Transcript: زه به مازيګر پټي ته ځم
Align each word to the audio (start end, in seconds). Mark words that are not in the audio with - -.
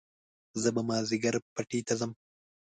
زه 0.61 0.69
به 0.75 0.81
مازيګر 0.89 1.35
پټي 1.53 1.79
ته 1.87 1.93
ځم 1.99 2.11